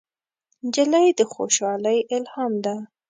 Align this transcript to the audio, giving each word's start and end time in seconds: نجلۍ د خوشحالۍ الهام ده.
نجلۍ 0.65 1.07
د 1.17 1.19
خوشحالۍ 1.33 1.97
الهام 2.15 2.53
ده. 2.65 2.75